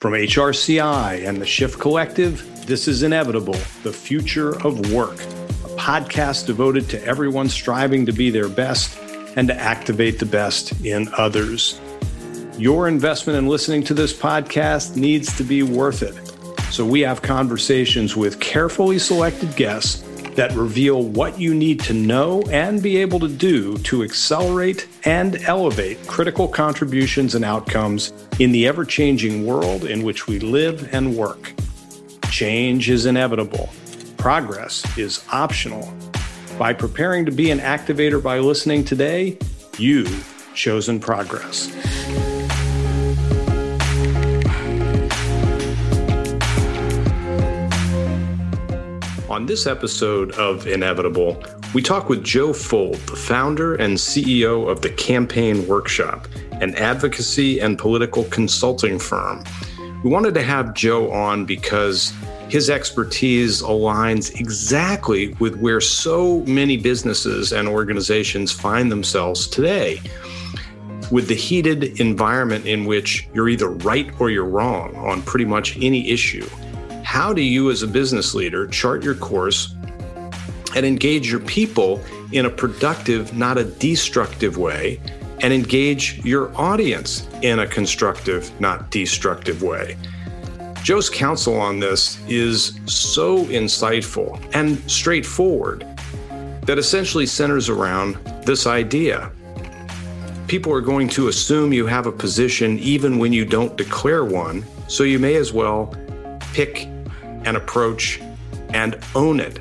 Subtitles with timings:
[0.00, 6.46] From HRCI and the Shift Collective, this is Inevitable The Future of Work, a podcast
[6.46, 8.96] devoted to everyone striving to be their best
[9.34, 11.80] and to activate the best in others.
[12.56, 16.14] Your investment in listening to this podcast needs to be worth it.
[16.72, 20.04] So we have conversations with carefully selected guests
[20.36, 25.36] that reveal what you need to know and be able to do to accelerate and
[25.44, 31.16] elevate critical contributions and outcomes in the ever changing world in which we live and
[31.16, 31.54] work.
[32.30, 33.70] Change is inevitable,
[34.18, 35.90] progress is optional.
[36.58, 39.38] By preparing to be an activator by listening today,
[39.78, 41.68] you've chosen progress.
[49.30, 51.42] On this episode of Inevitable,
[51.74, 57.60] we talk with Joe Fuld, the founder and CEO of the Campaign Workshop, an advocacy
[57.60, 59.44] and political consulting firm.
[60.02, 62.12] We wanted to have Joe on because
[62.48, 70.00] his expertise aligns exactly with where so many businesses and organizations find themselves today.
[71.10, 75.76] With the heated environment in which you're either right or you're wrong on pretty much
[75.76, 76.48] any issue,
[77.02, 79.74] how do you, as a business leader, chart your course
[80.74, 82.02] and engage your people
[82.32, 85.00] in a productive, not a destructive way,
[85.40, 89.96] and engage your audience in a constructive, not destructive way?
[90.82, 95.86] Joe's counsel on this is so insightful and straightforward
[96.62, 99.30] that essentially centers around this idea.
[100.46, 104.64] People are going to assume you have a position even when you don't declare one,
[104.86, 105.94] so you may as well
[106.52, 106.84] pick
[107.44, 108.20] an approach
[108.70, 109.60] and own it.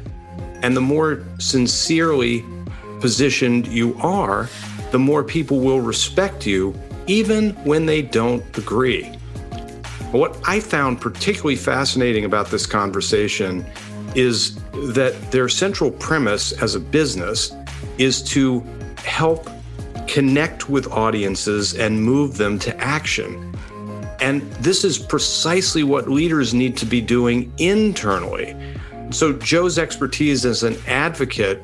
[0.61, 2.43] And the more sincerely
[2.99, 4.49] positioned you are,
[4.91, 6.73] the more people will respect you,
[7.07, 9.05] even when they don't agree.
[10.11, 13.65] What I found particularly fascinating about this conversation
[14.15, 14.55] is
[14.93, 17.53] that their central premise as a business
[17.97, 18.61] is to
[18.97, 19.49] help
[20.07, 23.53] connect with audiences and move them to action.
[24.19, 28.55] And this is precisely what leaders need to be doing internally.
[29.09, 31.63] So, Joe's expertise as an advocate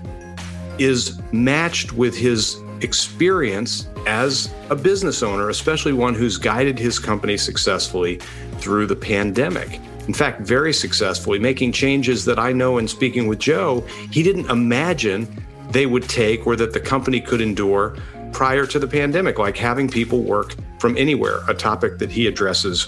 [0.80, 7.38] is matched with his experience as a business owner, especially one who's guided his company
[7.38, 8.20] successfully
[8.58, 9.80] through the pandemic.
[10.08, 13.82] In fact, very successfully, making changes that I know in speaking with Joe,
[14.12, 15.28] he didn't imagine
[15.72, 17.96] they would take or that the company could endure
[18.34, 22.88] prior to the pandemic, like having people work from anywhere, a topic that he addresses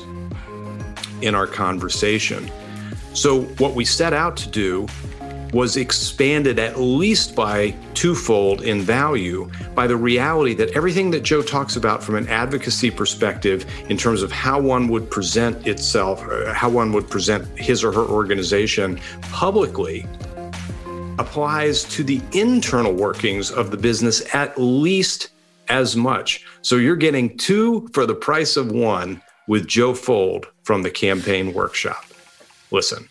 [1.21, 2.51] in our conversation.
[3.15, 4.87] So, what we set out to do
[5.53, 11.41] was expanded at least by twofold in value by the reality that everything that Joe
[11.41, 16.53] talks about from an advocacy perspective, in terms of how one would present itself, uh,
[16.53, 18.99] how one would present his or her organization
[19.31, 20.05] publicly,
[21.17, 25.29] applies to the internal workings of the business at least
[25.69, 26.43] as much.
[26.63, 31.53] So you're getting two for the price of one with Joe Fuld from the Campaign
[31.53, 32.03] Workshop.
[32.71, 33.07] Listen.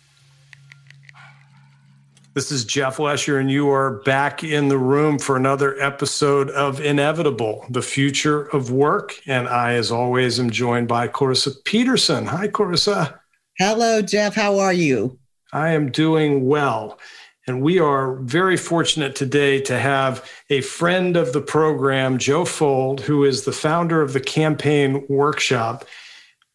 [2.33, 6.81] This is Jeff Lesher, and you are back in the room for another episode of
[6.81, 9.13] Inevitable, the future of work.
[9.25, 12.25] And I, as always, am joined by Clarissa Peterson.
[12.25, 13.21] Hi, Clarissa.
[13.57, 14.35] Hello, Jeff.
[14.35, 15.17] How are you?
[15.53, 16.99] I am doing well.
[17.47, 22.99] And we are very fortunate today to have a friend of the program, Joe Fuld,
[22.99, 25.85] who is the founder of the Campaign Workshop,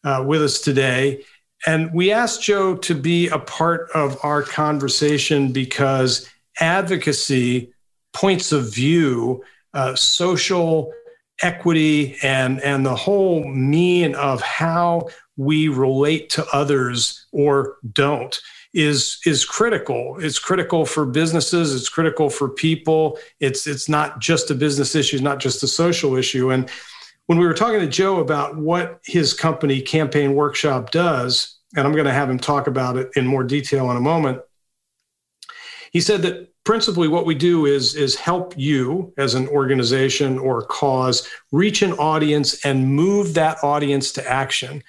[0.03, 1.23] uh, with us today.
[1.65, 6.29] And we asked Joe to be a part of our conversation because
[6.59, 7.71] advocacy,
[8.13, 10.91] points of view, uh, social
[11.41, 15.07] equity, and, and the whole mean of how
[15.37, 18.39] we relate to others or don't
[18.73, 20.17] is is critical.
[20.19, 21.75] It's critical for businesses.
[21.75, 23.19] It's critical for people.
[23.39, 25.17] It's it's not just a business issue.
[25.17, 26.51] It's not just a social issue.
[26.51, 26.69] And
[27.27, 31.93] when we were talking to Joe about what his company Campaign Workshop does, and I'm
[31.93, 34.41] going to have him talk about it in more detail in a moment.
[35.91, 40.63] He said that principally what we do is is help you as an organization or
[40.63, 44.83] cause reach an audience and move that audience to action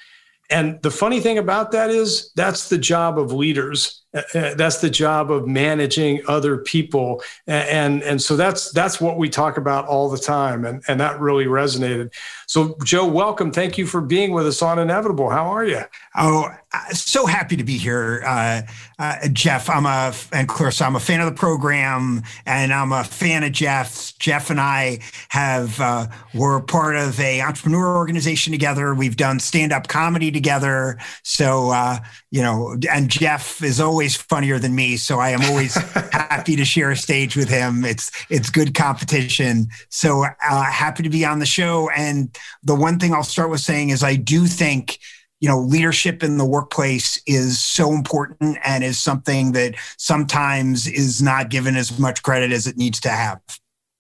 [0.51, 4.79] and the funny thing about that is that's the job of leaders Uh, uh, that's
[4.79, 9.57] the job of managing other people, and, and and so that's that's what we talk
[9.57, 12.13] about all the time, and and that really resonated.
[12.47, 13.51] So, Joe, welcome.
[13.51, 15.31] Thank you for being with us on Inevitable.
[15.31, 15.83] How are you?
[16.15, 16.51] Oh,
[16.91, 18.63] so happy to be here, uh,
[18.99, 19.71] uh, Jeff.
[19.71, 20.85] I'm a and Clarissa.
[20.85, 24.13] I'm a fan of the program, and I'm a fan of Jeff's.
[24.13, 24.99] Jeff and I
[25.31, 28.95] have uh, were part of a entrepreneur organization together.
[28.95, 30.99] We've done stand up comedy together.
[31.23, 32.01] So uh,
[32.31, 34.97] you know, and Jeff is always funnier than me.
[34.97, 35.75] So I am always
[36.13, 37.85] happy to share a stage with him.
[37.85, 39.69] It's it's good competition.
[39.89, 41.91] So uh, happy to be on the show.
[41.91, 44.99] And the one thing I'll start with saying is I do think
[45.41, 51.23] you know leadership in the workplace is so important and is something that sometimes is
[51.23, 53.41] not given as much credit as it needs to have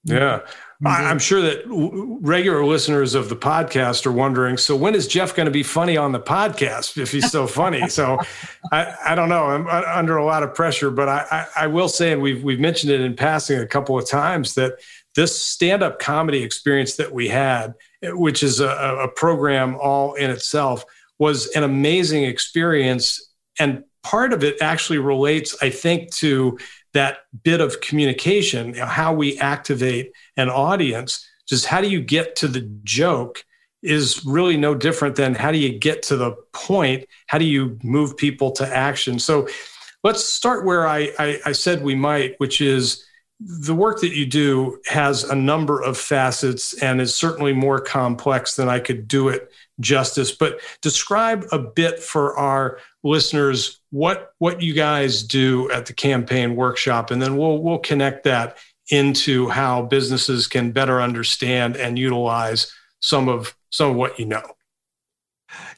[0.04, 0.40] yeah.
[0.84, 1.62] I'm sure that
[2.22, 5.96] regular listeners of the podcast are wondering so when is jeff going to be funny
[5.96, 8.18] on the podcast if he's so funny so
[8.72, 11.88] I, I don't know i'm under a lot of pressure but I, I, I will
[11.88, 14.74] say and we've, we've mentioned it in passing a couple of times that
[15.14, 20.30] this stand-up comedy experience that we had eh, which is a, a program all in
[20.30, 20.84] itself
[21.22, 23.32] was an amazing experience.
[23.60, 26.58] And part of it actually relates, I think, to
[26.94, 31.26] that bit of communication, how we activate an audience.
[31.48, 33.44] Just how do you get to the joke
[33.82, 37.04] is really no different than how do you get to the point?
[37.26, 39.18] How do you move people to action?
[39.18, 39.48] So
[40.04, 43.04] let's start where I, I, I said we might, which is
[43.40, 48.54] the work that you do has a number of facets and is certainly more complex
[48.54, 49.50] than I could do it
[49.80, 50.30] justice.
[50.30, 56.56] But describe a bit for our listeners what what you guys do at the campaign
[56.56, 58.56] workshop, and then we'll we'll connect that
[58.90, 64.42] into how businesses can better understand and utilize some of some of what you know.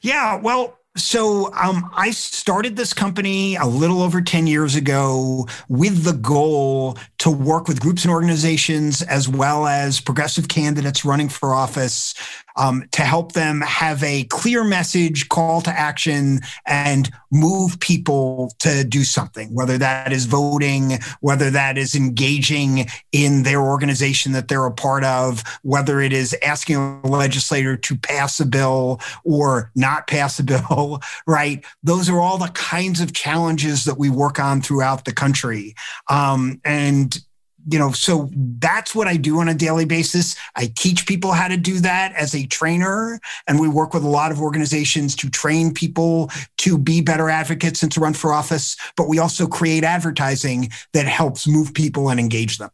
[0.01, 6.03] Yeah, well, so um, I started this company a little over 10 years ago with
[6.03, 11.53] the goal to work with groups and organizations as well as progressive candidates running for
[11.53, 12.13] office
[12.55, 18.83] um, to help them have a clear message, call to action, and move people to
[18.83, 24.65] do something, whether that is voting, whether that is engaging in their organization that they're
[24.65, 30.07] a part of, whether it is asking a legislator to pass a bill or not
[30.07, 31.65] pass a bill, right?
[31.83, 35.75] Those are all the kinds of challenges that we work on throughout the country.
[36.09, 37.19] Um, and
[37.67, 40.35] you know, so that's what I do on a daily basis.
[40.55, 43.19] I teach people how to do that as a trainer.
[43.47, 47.81] And we work with a lot of organizations to train people to be better advocates
[47.81, 48.77] and to run for office.
[48.95, 52.69] But we also create advertising that helps move people and engage them.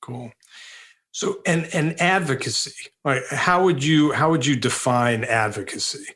[0.00, 0.32] Cool.
[1.12, 3.22] So, and, and advocacy, right?
[3.30, 6.06] How would you, how would you define advocacy?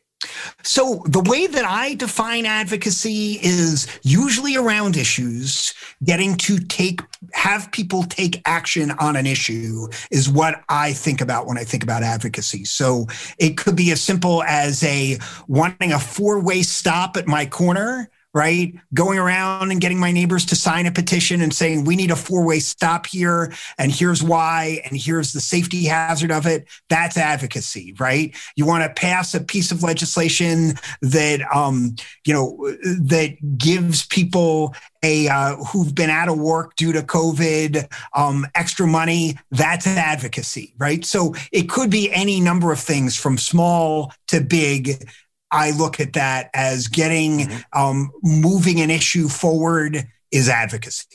[0.65, 5.73] So, the way that I define advocacy is usually around issues,
[6.03, 7.01] getting to take,
[7.33, 11.85] have people take action on an issue is what I think about when I think
[11.85, 12.65] about advocacy.
[12.65, 13.07] So,
[13.39, 18.11] it could be as simple as a wanting a four way stop at my corner
[18.35, 18.75] right?
[18.95, 22.17] Going around and getting my neighbors to sign a petition and saying, we need a
[22.17, 26.69] four way stop here, and here's why, and here's the safety hazard of it.
[26.89, 28.35] That's advocacy, right?
[28.57, 31.97] You want to pass a piece of legislation that, um,
[32.27, 32.57] you know,
[33.03, 38.87] that gives people a uh, who've been out of work due to COVID, um, extra
[38.87, 39.39] money.
[39.51, 41.05] That's advocacy, right?
[41.05, 45.09] So it could be any number of things from small to big
[45.51, 47.81] I look at that as getting mm-hmm.
[47.81, 51.07] um, moving an issue forward is advocacy.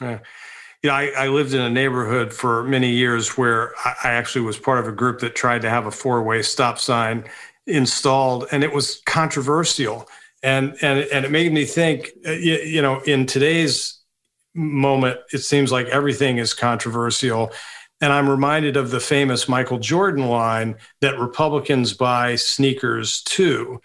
[0.00, 0.20] Yeah.
[0.82, 4.58] You know, I, I, lived in a neighborhood for many years where I actually was
[4.58, 7.24] part of a group that tried to have a four-way stop sign
[7.66, 10.06] installed, and it was controversial.
[10.42, 12.10] And and and it made me think.
[12.24, 13.98] Uh, you, you know, in today's
[14.54, 17.52] moment, it seems like everything is controversial
[18.00, 23.80] and I'm reminded of the famous Michael Jordan line that Republicans buy sneakers too.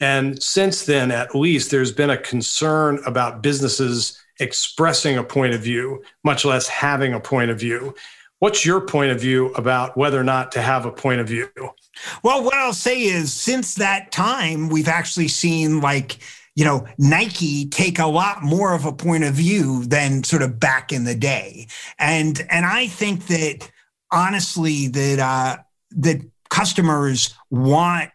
[0.00, 5.60] And since then, at least, there's been a concern about businesses expressing a point of
[5.60, 7.94] view, much less having a point of view.
[8.38, 11.48] What's your point of view about whether or not to have a point of view?
[12.22, 16.18] Well, what I'll say is since that time, we've actually seen like
[16.58, 20.58] you know, Nike take a lot more of a point of view than sort of
[20.58, 21.68] back in the day.
[22.00, 23.70] And and I think that
[24.10, 25.58] honestly that uh,
[25.98, 28.10] that customers want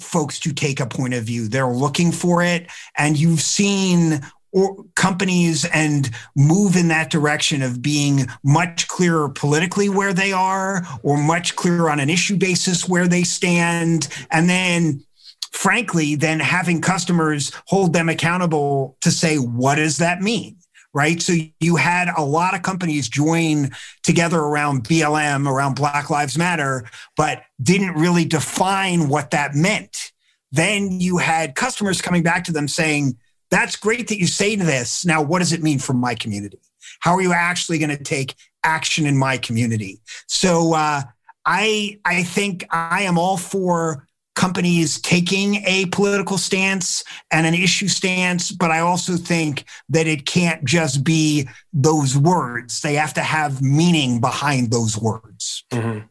[0.00, 1.48] folks to take a point of view.
[1.48, 2.66] They're looking for it,
[2.96, 9.90] and you've seen or companies and move in that direction of being much clearer politically
[9.90, 15.04] where they are or much clearer on an issue basis where they stand and then
[15.52, 20.56] frankly, then having customers hold them accountable to say, what does that mean?
[20.94, 21.20] Right.
[21.20, 23.70] So you had a lot of companies join
[24.02, 26.88] together around BLM, around Black Lives Matter,
[27.18, 30.12] but didn't really define what that meant.
[30.52, 33.18] Then you had customers coming back to them saying,
[33.50, 35.04] that's great that you say this.
[35.04, 36.60] Now, what does it mean for my community?
[37.00, 38.34] How are you actually going to take
[38.64, 40.00] action in my community?
[40.26, 41.02] So uh,
[41.44, 44.05] I I think I am all for
[44.36, 47.02] companies taking a political stance
[47.32, 52.80] and an issue stance, but I also think that it can't just be those words.
[52.82, 55.64] They have to have meaning behind those words.
[55.72, 56.06] Mm-hmm.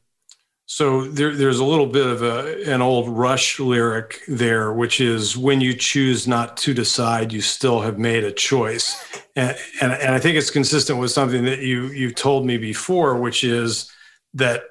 [0.66, 5.38] So there, there's a little bit of a, an old Rush lyric there, which is
[5.38, 9.22] when you choose not to decide, you still have made a choice.
[9.36, 13.16] And, and, and I think it's consistent with something that you, you've told me before,
[13.16, 13.90] which is
[14.34, 14.64] that,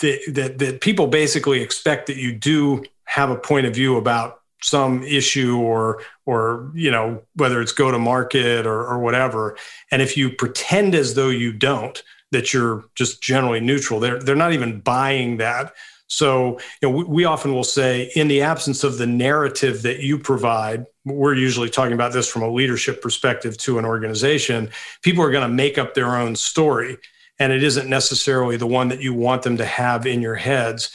[0.00, 4.40] that, that, that people basically expect that you do have a point of view about
[4.60, 9.56] some issue or or you know whether it's go to market or, or whatever
[9.92, 14.00] and if you pretend as though you don't that you're just generally neutral.
[14.00, 15.74] They're they're not even buying that.
[16.06, 20.00] So you know, we, we often will say, in the absence of the narrative that
[20.00, 24.70] you provide, we're usually talking about this from a leadership perspective to an organization.
[25.02, 26.96] People are going to make up their own story,
[27.38, 30.90] and it isn't necessarily the one that you want them to have in your heads.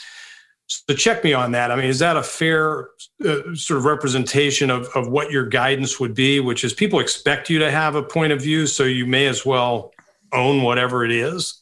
[0.66, 1.70] So check me on that.
[1.70, 2.88] I mean, is that a fair
[3.24, 6.40] uh, sort of representation of, of what your guidance would be?
[6.40, 9.44] Which is people expect you to have a point of view, so you may as
[9.44, 9.92] well
[10.32, 11.60] own whatever it is?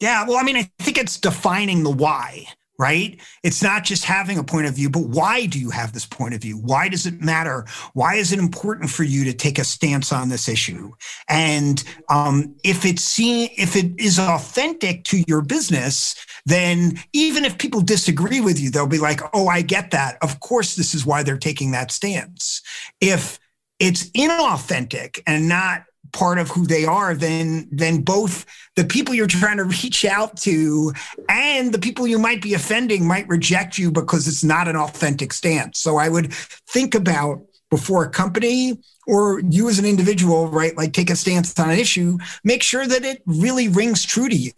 [0.00, 2.46] Yeah, well, I mean, I think it's defining the why,
[2.78, 3.20] right?
[3.42, 6.34] It's not just having a point of view, but why do you have this point
[6.34, 6.56] of view?
[6.56, 7.66] Why does it matter?
[7.92, 10.92] Why is it important for you to take a stance on this issue?
[11.28, 16.14] And um, if it's seen, if it is authentic to your business,
[16.46, 20.16] then even if people disagree with you, they'll be like, "Oh, I get that.
[20.22, 22.62] Of course, this is why they're taking that stance."
[23.00, 23.40] If
[23.80, 28.46] it's inauthentic and not part of who they are, then then both
[28.76, 30.92] the people you're trying to reach out to
[31.28, 35.32] and the people you might be offending might reject you because it's not an authentic
[35.32, 35.80] stance.
[35.80, 40.76] So I would think about before a company or you as an individual, right?
[40.76, 44.36] Like take a stance on an issue, make sure that it really rings true to
[44.36, 44.52] you.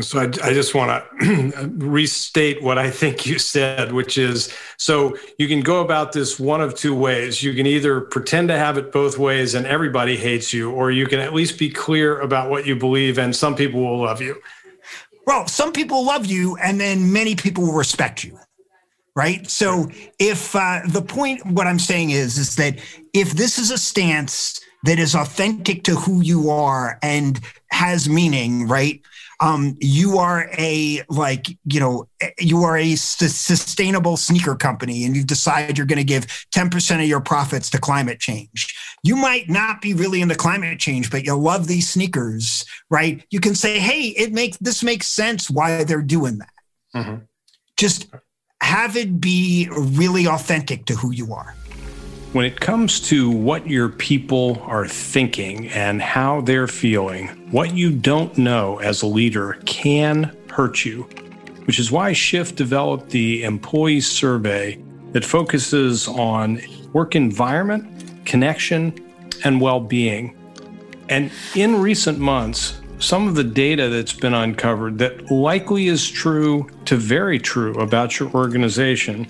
[0.00, 5.16] So I, I just want to restate what I think you said, which is so
[5.38, 7.42] you can go about this one of two ways.
[7.42, 11.06] You can either pretend to have it both ways and everybody hates you, or you
[11.06, 14.40] can at least be clear about what you believe and some people will love you.
[15.26, 18.38] Well, some people love you and then many people will respect you.
[19.14, 19.46] Right.
[19.50, 22.78] So if uh, the point, what I'm saying is, is that
[23.12, 27.38] if this is a stance that is authentic to who you are and
[27.70, 29.02] has meaning, right?
[29.42, 32.08] Um, you are a like you know
[32.38, 37.08] you are a sustainable sneaker company and you decide you're going to give 10% of
[37.08, 38.72] your profits to climate change.
[39.02, 43.24] You might not be really into climate change but you love these sneakers right?
[43.30, 46.48] You can say hey it makes this makes sense why they're doing that.
[46.94, 47.24] Mm-hmm.
[47.78, 48.08] just
[48.60, 51.56] have it be really authentic to who you are
[52.32, 57.92] when it comes to what your people are thinking and how they're feeling, what you
[57.92, 61.02] don't know as a leader can hurt you,
[61.66, 66.60] which is why Shift developed the employee survey that focuses on
[66.94, 68.94] work environment, connection,
[69.44, 70.34] and well being.
[71.10, 76.70] And in recent months, some of the data that's been uncovered that likely is true
[76.86, 79.26] to very true about your organization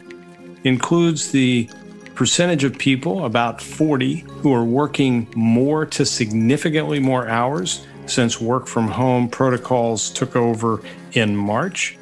[0.63, 1.69] includes the
[2.15, 8.67] percentage of people, about 40, who are working more to significantly more hours since work
[8.67, 10.81] from home protocols took over
[11.13, 11.97] in March.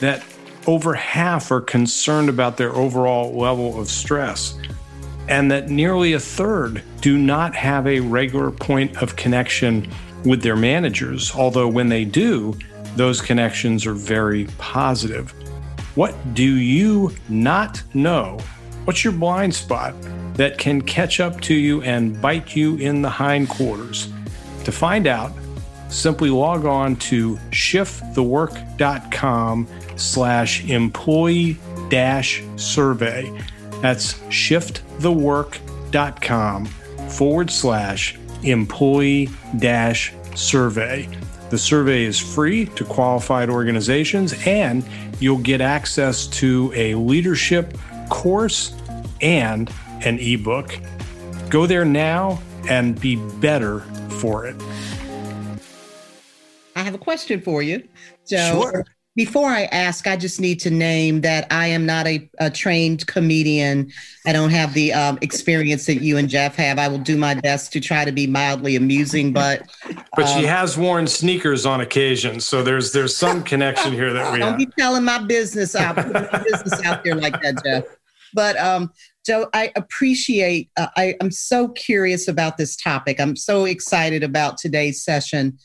[0.00, 0.24] That
[0.66, 4.58] over half are concerned about their overall level of stress,
[5.28, 9.90] and that nearly a third do not have a regular point of connection
[10.24, 12.56] with their managers, although when they do,
[12.96, 15.30] those connections are very positive.
[15.94, 18.38] What do you not know
[18.86, 19.94] What's your blind spot
[20.34, 24.08] that can catch up to you and bite you in the hindquarters?
[24.62, 25.32] To find out,
[25.88, 29.66] simply log on to shiftthework.com
[29.96, 33.42] slash employee dash survey.
[33.82, 41.08] That's shiftthework.com forward slash employee dash survey.
[41.50, 44.88] The survey is free to qualified organizations, and
[45.18, 47.76] you'll get access to a leadership
[48.08, 48.74] course
[49.20, 49.70] and
[50.04, 50.78] an ebook.
[51.48, 53.80] Go there now and be better
[54.20, 54.56] for it.
[56.74, 57.86] I have a question for you.
[58.24, 58.84] So, sure.
[59.16, 63.06] Before I ask, I just need to name that I am not a, a trained
[63.06, 63.90] comedian.
[64.26, 66.78] I don't have the um, experience that you and Jeff have.
[66.78, 69.66] I will do my best to try to be mildly amusing, but
[70.14, 74.30] but um, she has worn sneakers on occasion, so there's there's some connection here that
[74.32, 74.58] we don't have.
[74.58, 77.84] be telling my business out, my business out there like that, Jeff.
[78.34, 78.92] But um,
[79.24, 80.70] Joe, I appreciate.
[80.76, 83.18] Uh, I, I'm so curious about this topic.
[83.18, 85.58] I'm so excited about today's session.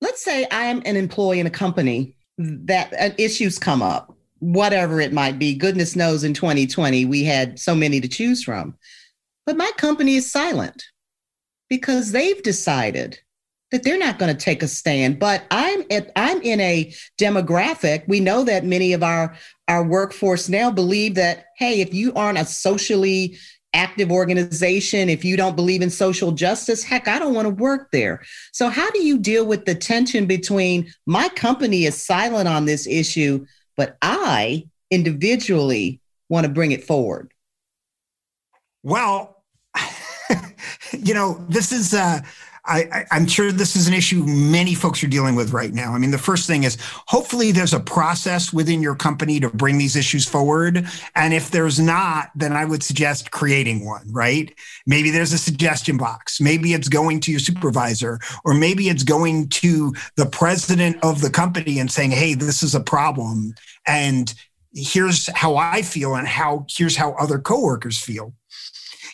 [0.00, 5.00] Let's say I am an employee in a company that uh, issues come up, whatever
[5.00, 5.54] it might be.
[5.54, 8.76] Goodness knows in 2020, we had so many to choose from.
[9.46, 10.84] But my company is silent
[11.68, 13.18] because they've decided
[13.70, 15.18] that they're not going to take a stand.
[15.18, 18.06] But I'm at, I'm in a demographic.
[18.06, 19.36] We know that many of our
[19.66, 23.36] our workforce now believe that hey, if you aren't a socially
[23.74, 27.90] active organization, if you don't believe in social justice, heck, I don't want to work
[27.90, 28.22] there.
[28.52, 32.86] So, how do you deal with the tension between my company is silent on this
[32.86, 33.44] issue,
[33.76, 37.32] but I individually want to bring it forward?
[38.82, 39.42] Well,
[40.92, 42.20] you know, this is uh,
[42.66, 45.92] I, am sure this is an issue many folks are dealing with right now.
[45.92, 49.76] I mean, the first thing is hopefully there's a process within your company to bring
[49.76, 50.86] these issues forward.
[51.14, 54.54] And if there's not, then I would suggest creating one, right?
[54.86, 56.40] Maybe there's a suggestion box.
[56.40, 61.30] Maybe it's going to your supervisor, or maybe it's going to the president of the
[61.30, 63.54] company and saying, hey, this is a problem.
[63.86, 64.32] And
[64.72, 68.32] here's how I feel, and how here's how other coworkers feel.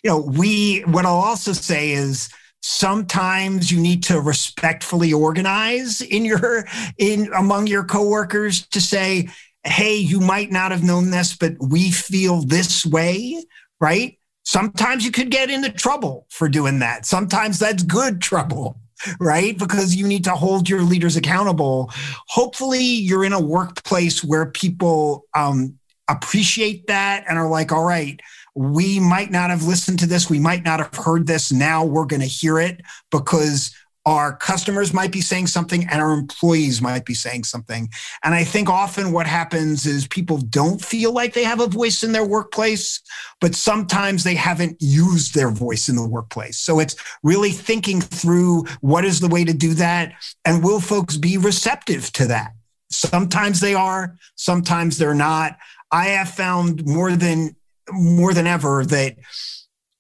[0.05, 2.31] You know, we, what I'll also say is,
[2.61, 6.67] sometimes you need to respectfully organize in your
[6.99, 9.29] in among your coworkers to say
[9.65, 13.43] hey you might not have known this but we feel this way
[13.81, 14.19] right?
[14.45, 17.07] Sometimes you could get into trouble for doing that.
[17.07, 18.79] Sometimes that's good trouble
[19.19, 19.57] right?
[19.59, 21.91] Because you need to hold your leaders accountable.
[22.29, 28.21] Hopefully you're in a workplace where people um, appreciate that and are like all right
[28.55, 30.29] we might not have listened to this.
[30.29, 31.53] We might not have heard this.
[31.53, 32.81] Now we're going to hear it
[33.11, 33.75] because
[34.07, 37.89] our customers might be saying something and our employees might be saying something.
[38.25, 42.03] And I think often what happens is people don't feel like they have a voice
[42.03, 43.03] in their workplace,
[43.41, 46.59] but sometimes they haven't used their voice in the workplace.
[46.59, 50.15] So it's really thinking through what is the way to do that
[50.47, 52.53] and will folks be receptive to that?
[52.91, 55.59] Sometimes they are, sometimes they're not.
[55.93, 57.55] I have found more than
[57.93, 59.17] more than ever that,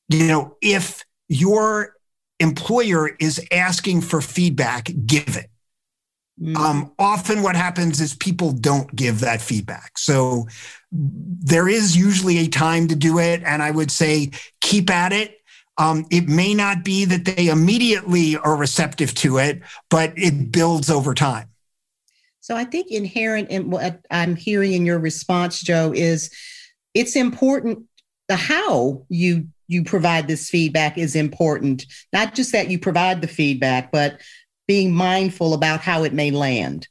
[0.08, 1.94] you know, if your
[2.38, 5.50] employer is asking for feedback, give it.
[6.40, 6.56] Mm.
[6.56, 9.98] Um, often what happens is people don't give that feedback.
[9.98, 10.48] So
[10.90, 13.42] there is usually a time to do it.
[13.44, 15.36] And I would say keep at it.
[15.76, 20.90] Um, it may not be that they immediately are receptive to it, but it builds
[20.90, 21.48] over time.
[22.40, 26.30] So I think inherent in what I'm hearing in your response, Joe, is
[26.94, 27.84] it's important
[28.28, 33.28] the how you you provide this feedback is important not just that you provide the
[33.28, 34.20] feedback but
[34.66, 36.86] being mindful about how it may land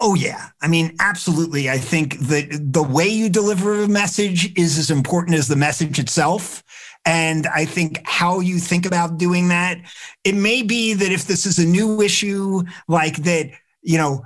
[0.00, 0.50] Oh yeah.
[0.62, 1.68] I mean, absolutely.
[1.68, 5.98] I think that the way you deliver a message is as important as the message
[5.98, 6.62] itself.
[7.04, 9.78] And I think how you think about doing that,
[10.24, 13.50] it may be that if this is a new issue, like that,
[13.82, 14.24] you know,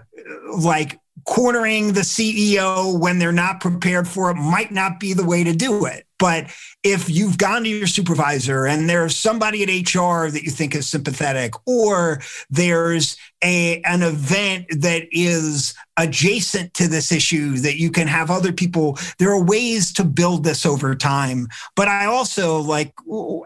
[0.59, 5.45] like cornering the CEO when they're not prepared for it might not be the way
[5.45, 6.07] to do it.
[6.19, 6.53] But
[6.85, 10.89] if you've gone to your supervisor and there's somebody at HR that you think is
[10.89, 18.07] sympathetic, or there's a, an event that is adjacent to this issue that you can
[18.07, 21.49] have other people, there are ways to build this over time.
[21.75, 22.95] But I also like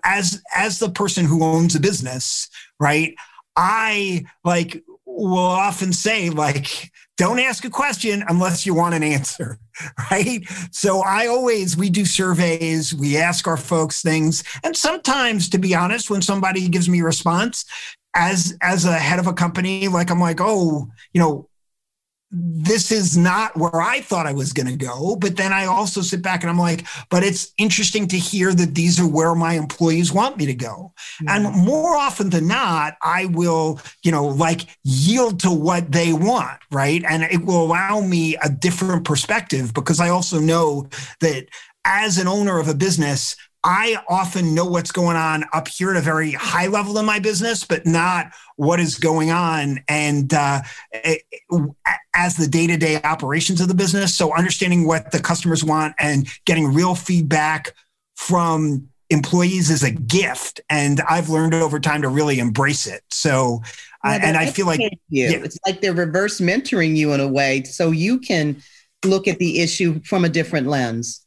[0.04, 3.14] as as the person who owns a business, right?
[3.56, 9.58] I like will often say like don't ask a question unless you want an answer
[10.10, 10.46] right?
[10.70, 14.42] So i always we do surveys we ask our folks things.
[14.64, 17.64] And sometimes to be honest when somebody gives me a response
[18.14, 21.48] as as a head of a company like i'm like oh you know
[22.30, 25.16] this is not where I thought I was going to go.
[25.16, 28.74] But then I also sit back and I'm like, but it's interesting to hear that
[28.74, 30.92] these are where my employees want me to go.
[31.28, 36.58] And more often than not, I will, you know, like yield to what they want.
[36.70, 37.04] Right.
[37.08, 40.88] And it will allow me a different perspective because I also know
[41.20, 41.46] that
[41.84, 43.36] as an owner of a business,
[43.68, 47.18] I often know what's going on up here at a very high level in my
[47.18, 50.62] business, but not what is going on and uh,
[52.14, 54.14] as the day to day operations of the business.
[54.14, 57.74] So understanding what the customers want and getting real feedback
[58.14, 60.60] from employees is a gift.
[60.70, 63.02] And I've learned over time to really embrace it.
[63.10, 63.62] So,
[64.04, 64.80] uh, and I feel like.
[65.08, 65.30] Yeah.
[65.32, 68.62] it's like they're reverse mentoring you in a way so you can
[69.04, 71.25] look at the issue from a different lens.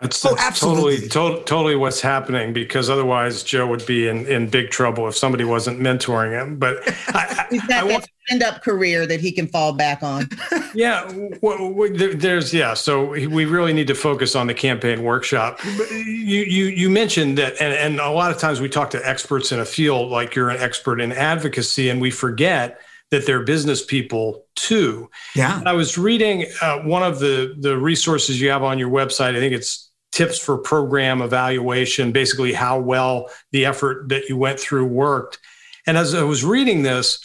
[0.00, 4.48] That's, that's oh, totally, to- totally what's happening because otherwise Joe would be in, in
[4.48, 6.58] big trouble if somebody wasn't mentoring him.
[6.58, 6.76] But
[7.08, 10.28] I, he's got I, that stand-up career that he can fall back on.
[10.74, 12.74] yeah, well, there's yeah.
[12.74, 15.64] So we really need to focus on the campaign workshop.
[15.64, 19.52] You you you mentioned that, and, and a lot of times we talk to experts
[19.52, 22.80] in a field like you're an expert in advocacy, and we forget
[23.14, 25.08] that they're business people too.
[25.36, 25.62] Yeah.
[25.64, 29.36] I was reading uh, one of the the resources you have on your website.
[29.36, 34.58] I think it's tips for program evaluation, basically how well the effort that you went
[34.58, 35.38] through worked.
[35.86, 37.24] And as I was reading this,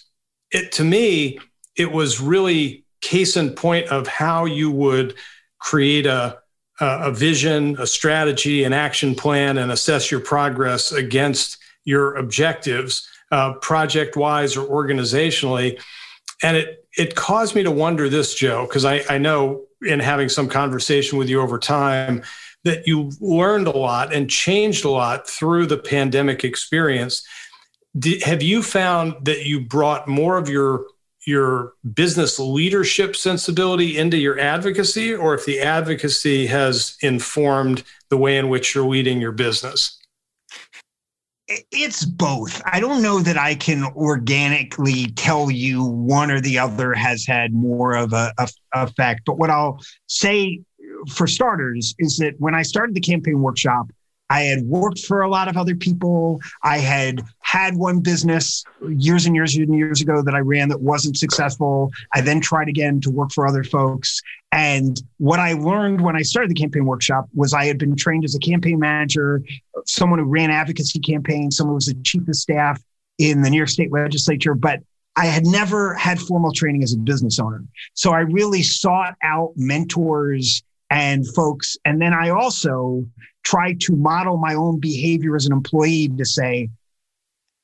[0.52, 1.40] it to me
[1.76, 5.16] it was really case in point of how you would
[5.58, 6.38] create a
[6.82, 13.54] a vision, a strategy, an action plan, and assess your progress against your objectives uh,
[13.54, 15.82] project wise or organizationally.
[16.42, 20.30] And it, it caused me to wonder this, Joe, because I, I know in having
[20.30, 22.24] some conversation with you over time
[22.64, 27.26] that you learned a lot and changed a lot through the pandemic experience.
[27.98, 30.86] Did, have you found that you brought more of your
[31.26, 38.38] your business leadership sensibility into your advocacy, or if the advocacy has informed the way
[38.38, 39.99] in which you're leading your business?
[41.72, 42.62] It's both.
[42.66, 47.54] I don't know that I can organically tell you one or the other has had
[47.54, 49.22] more of a, a, effect.
[49.26, 50.62] But what I'll say
[51.10, 53.92] for starters is that when I started the campaign workshop,
[54.30, 56.40] I had worked for a lot of other people.
[56.64, 60.82] I had had one business years and years and years ago that I ran that
[60.82, 61.92] wasn't successful.
[62.14, 64.22] I then tried again to work for other folks.
[64.52, 68.24] And what I learned when I started the campaign workshop was I had been trained
[68.24, 69.44] as a campaign manager,
[69.86, 72.82] someone who ran advocacy campaigns, someone who was the chief of staff
[73.18, 74.80] in the New York State legislature, but
[75.16, 77.64] I had never had formal training as a business owner.
[77.94, 81.78] So I really sought out mentors and folks.
[81.86, 83.06] And then I also
[83.44, 86.70] try to model my own behavior as an employee to say,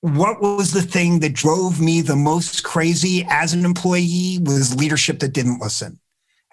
[0.01, 5.19] what was the thing that drove me the most crazy as an employee was leadership
[5.19, 5.99] that didn't listen.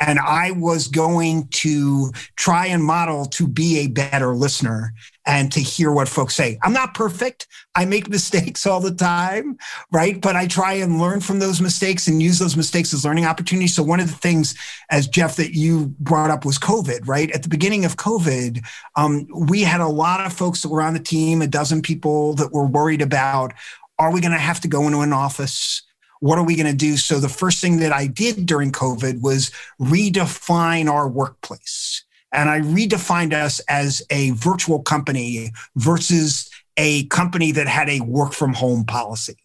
[0.04, 5.60] And I was going to try and model to be a better listener and to
[5.60, 6.58] hear what folks say.
[6.64, 7.46] I'm not perfect.
[7.76, 9.56] I make mistakes all the time,
[9.92, 10.20] right?
[10.20, 13.76] But I try and learn from those mistakes and use those mistakes as learning opportunities.
[13.76, 14.56] So one of the things,
[14.90, 17.30] as Jeff, that you brought up was COVID, right?
[17.30, 18.64] At the beginning of COVID,
[18.96, 22.34] um, we had a lot of folks that were on the team, a dozen people
[22.34, 23.52] that were worried about,
[24.00, 25.82] are we going to have to go into an office?
[26.22, 26.96] What are we going to do?
[26.96, 32.04] So the first thing that I did during COVID was redefine our workplace.
[32.30, 38.34] And I redefined us as a virtual company versus a company that had a work
[38.34, 39.36] from home policy.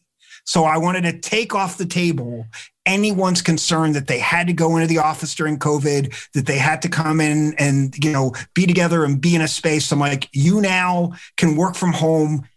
[0.45, 2.45] So I wanted to take off the table
[2.85, 6.83] anyone's concern that they had to go into the office during COVID, that they had
[6.83, 9.91] to come in and, you know, be together and be in a space.
[9.91, 12.47] I'm like, you now can work from home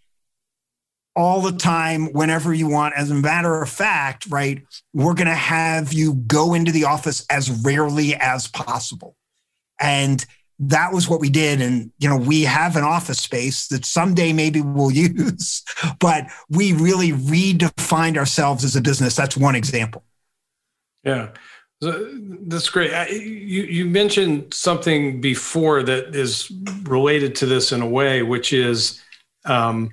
[1.16, 2.94] all the time whenever you want.
[2.96, 7.26] As a matter of fact, right, we're going to have you go into the office
[7.30, 9.16] as rarely as possible.
[9.80, 10.24] And
[10.60, 11.60] that was what we did.
[11.60, 15.62] And, you know, we have an office space that someday maybe we'll use,
[15.98, 19.16] but we really redefined ourselves as a business.
[19.16, 20.04] That's one example.
[21.02, 21.30] Yeah.
[21.80, 22.90] That's great.
[23.10, 29.00] You, you mentioned something before that is related to this in a way, which is
[29.46, 29.90] um,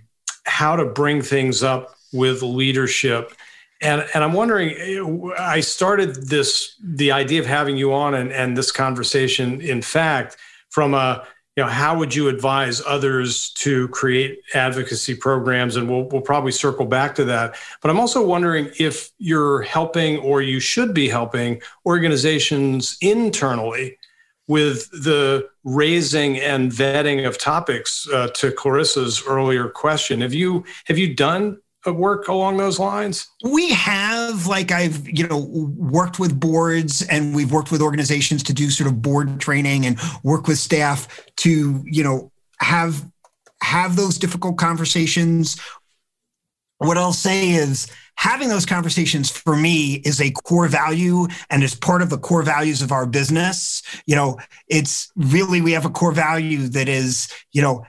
[0.47, 3.33] how to bring things up with leadership.
[3.81, 8.57] And, and I'm wondering, I started this, the idea of having you on and, and
[8.57, 10.37] this conversation, in fact,
[10.69, 15.75] from a, you know, how would you advise others to create advocacy programs?
[15.75, 17.55] And we'll, we'll probably circle back to that.
[17.81, 23.97] But I'm also wondering if you're helping or you should be helping organizations internally
[24.47, 30.21] with the raising and vetting of topics uh, to Clarissa's earlier question.
[30.21, 33.27] Have you have you done work along those lines?
[33.43, 35.39] We have, like I've, you know,
[35.77, 39.99] worked with boards and we've worked with organizations to do sort of board training and
[40.23, 41.07] work with staff
[41.37, 43.05] to, you know, have
[43.61, 45.59] have those difficult conversations.
[46.77, 51.75] What I'll say is having those conversations for me is a core value and is
[51.75, 53.81] part of the core values of our business.
[54.05, 57.85] You know, it's really, we have a core value that is, you know,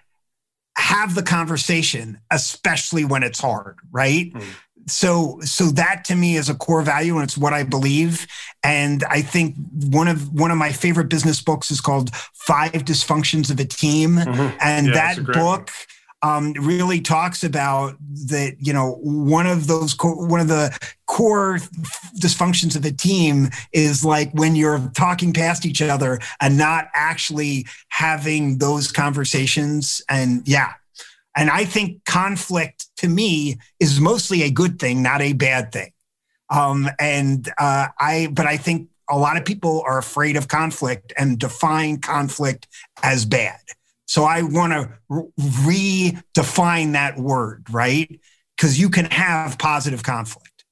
[0.77, 4.33] have the conversation, especially when it's hard, right?
[4.33, 4.45] Mm.
[4.87, 8.27] So, so that to me is a core value, and it's what I believe.
[8.62, 9.55] And I think
[9.91, 14.17] one of one of my favorite business books is called Five Dysfunctions of a Team,
[14.17, 14.57] mm-hmm.
[14.61, 15.35] and yeah, that book.
[15.35, 18.57] One um, really talks about that.
[18.59, 20.77] You know, one of those co- one of the
[21.07, 21.59] core
[22.21, 27.67] dysfunctions of a team is like when you're talking past each other and not actually
[27.89, 30.03] having those conversations.
[30.09, 30.73] And yeah,
[31.37, 35.93] and I think conflict to me is mostly a good thing, not a bad thing.
[36.51, 41.13] Um, and uh, I, but I think a lot of people are afraid of conflict
[41.17, 42.67] and define conflict
[43.03, 43.61] as bad.
[44.09, 48.21] So I want to re- redefine that word, right?
[48.57, 50.64] Because you can have positive conflict.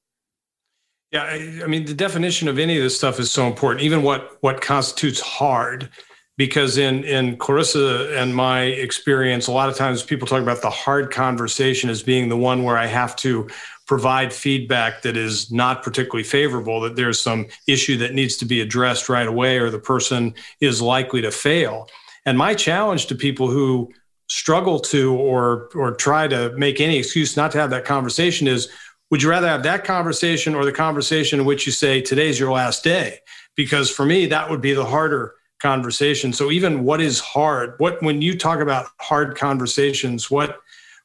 [1.12, 3.82] Yeah, I, I, mean the definition of any of this stuff is so important.
[3.82, 5.90] Even what what constitutes hard,
[6.36, 10.70] because in in Clarissa and my experience, a lot of times people talk about the
[10.70, 13.48] hard conversation as being the one where I have to
[13.86, 18.62] provide feedback that is not particularly favorable, that there's some issue that needs to be
[18.62, 21.86] addressed right away, or the person is likely to fail.
[22.26, 23.90] And my challenge to people who
[24.28, 28.68] struggle to or or try to make any excuse not to have that conversation is
[29.10, 32.50] would you rather have that conversation or the conversation in which you say today's your
[32.50, 33.20] last day
[33.54, 36.32] because for me that would be the harder conversation.
[36.32, 40.58] So even what is hard what when you talk about hard conversations what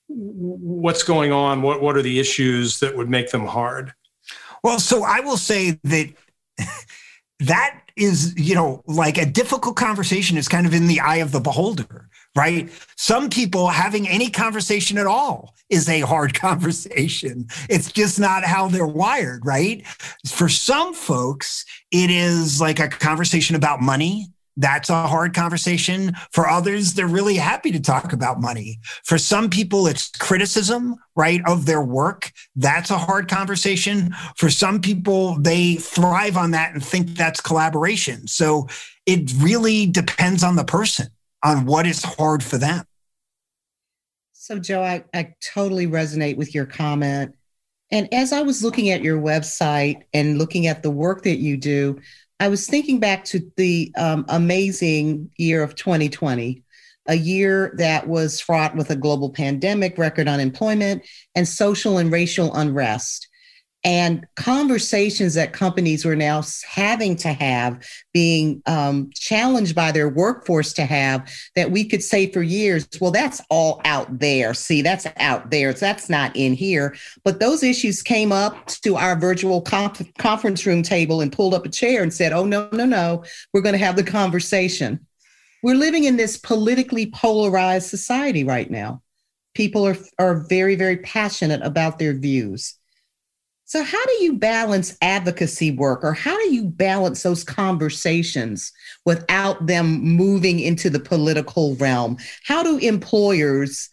[0.07, 1.61] what's going on?
[1.61, 3.93] What what are the issues that would make them hard?
[4.63, 6.11] Well so i will say that
[7.41, 11.31] that is, you know, like a difficult conversation is kind of in the eye of
[11.31, 12.69] the beholder, right?
[12.95, 17.47] Some people having any conversation at all is a hard conversation.
[17.69, 19.85] It's just not how they're wired, right?
[20.27, 26.13] For some folks, it is like a conversation about money that's a hard conversation.
[26.31, 28.79] For others, they're really happy to talk about money.
[29.03, 32.31] For some people, it's criticism, right, of their work.
[32.55, 34.13] That's a hard conversation.
[34.35, 38.27] For some people, they thrive on that and think that's collaboration.
[38.27, 38.67] So
[39.05, 41.07] it really depends on the person,
[41.43, 42.85] on what is hard for them.
[44.33, 47.35] So, Joe, I, I totally resonate with your comment.
[47.91, 51.57] And as I was looking at your website and looking at the work that you
[51.57, 51.99] do,
[52.41, 56.63] I was thinking back to the um, amazing year of 2020,
[57.05, 61.03] a year that was fraught with a global pandemic, record unemployment,
[61.35, 63.27] and social and racial unrest
[63.83, 70.71] and conversations that companies were now having to have, being um, challenged by their workforce
[70.73, 74.53] to have, that we could say for years, well, that's all out there.
[74.53, 75.73] See, that's out there.
[75.73, 76.95] That's not in here.
[77.23, 81.65] But those issues came up to our virtual conf- conference room table and pulled up
[81.65, 84.99] a chair and said, oh, no, no, no, we're going to have the conversation.
[85.63, 89.01] We're living in this politically polarized society right now.
[89.55, 92.77] People are, are very, very passionate about their views
[93.71, 98.69] so, how do you balance advocacy work or how do you balance those conversations
[99.05, 102.17] without them moving into the political realm?
[102.43, 103.89] How do employers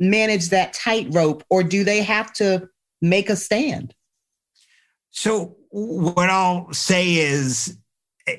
[0.00, 2.68] manage that tightrope or do they have to
[3.00, 3.94] make a stand?
[5.12, 7.78] So, what I'll say is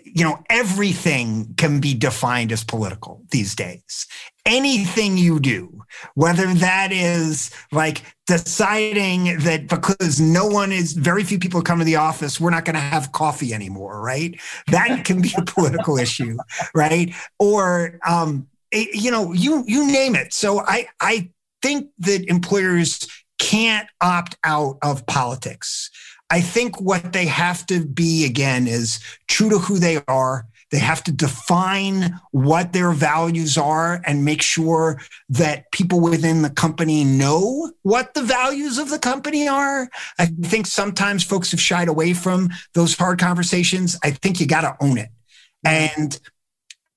[0.04, 4.08] you know, everything can be defined as political these days.
[4.46, 5.84] Anything you do,
[6.16, 11.86] whether that is like deciding that because no one is, very few people come to
[11.86, 14.40] the office, we're not going to have coffee anymore, right?
[14.68, 16.38] That can be a political issue,
[16.74, 17.14] right?
[17.38, 20.34] Or, um, you know, you you name it.
[20.34, 23.08] So I I think that employers
[23.40, 25.90] can't opt out of politics.
[26.30, 30.46] I think what they have to be again is true to who they are.
[30.72, 36.52] They have to define what their values are and make sure that people within the
[36.52, 39.90] company know what the values of the company are.
[40.20, 43.98] I think sometimes folks have shied away from those hard conversations.
[44.04, 45.10] I think you got to own it.
[45.66, 46.02] Mm-hmm.
[46.02, 46.20] And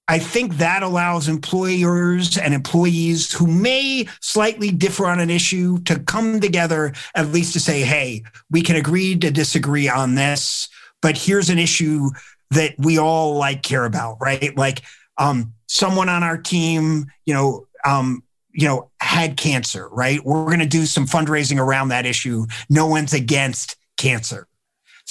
[0.09, 6.01] I think that allows employers and employees who may slightly differ on an issue to
[6.01, 10.69] come together, at least to say, hey, we can agree to disagree on this,
[11.01, 12.11] but here's an issue
[12.51, 14.57] that we all like care about, right?
[14.57, 14.83] Like
[15.19, 20.23] um, someone on our team, you know, um, you know, had cancer, right?
[20.25, 22.47] We're going to do some fundraising around that issue.
[22.69, 24.47] No one's against cancer.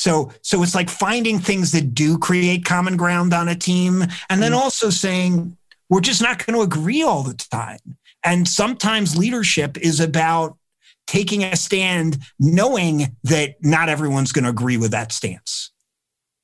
[0.01, 4.41] So, so it's like finding things that do create common ground on a team, and
[4.41, 4.57] then mm.
[4.57, 5.55] also saying
[5.89, 7.99] we're just not going to agree all the time.
[8.23, 10.57] And sometimes leadership is about
[11.05, 15.71] taking a stand, knowing that not everyone's going to agree with that stance.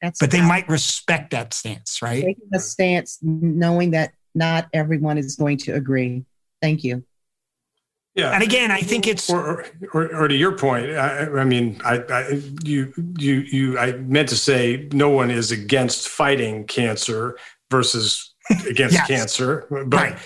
[0.04, 2.24] That's but they might respect that stance, right?
[2.24, 6.26] Taking a stance, knowing that not everyone is going to agree.
[6.62, 7.04] Thank you.
[8.17, 8.32] Yeah.
[8.32, 10.89] And again, I think it's or, or, or to your point.
[10.89, 15.51] I, I mean, I, I, you you you I meant to say no one is
[15.51, 17.38] against fighting cancer
[17.69, 18.34] versus
[18.67, 19.08] against yes.
[19.08, 20.17] cancer, but right.